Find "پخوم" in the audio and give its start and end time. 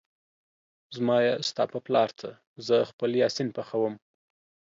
3.57-3.93